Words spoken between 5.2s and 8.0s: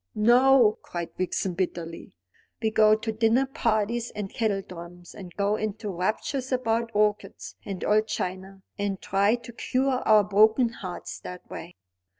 go into raptures about orchids and